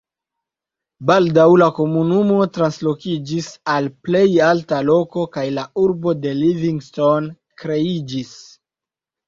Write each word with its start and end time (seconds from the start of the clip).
Baldaŭ 1.09 1.43
la 1.61 1.67
komunumo 1.79 2.39
translokiĝis 2.55 3.51
al 3.75 3.91
plej 4.09 4.23
alta 4.47 4.81
loko 4.89 5.29
kaj 5.37 5.45
la 5.61 5.69
urbo 5.85 6.17
de 6.25 6.35
Livingstone 6.43 7.65
kreiĝis. 7.65 8.37